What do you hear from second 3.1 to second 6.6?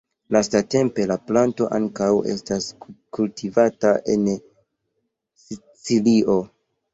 kultivata en Sicilio.